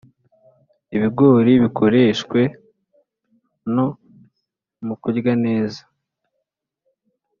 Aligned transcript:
ibigori 0.95 1.53
bikoreshwe 1.63 2.41
no 3.75 3.85
mukurya 4.85 5.33
neza 5.45 5.81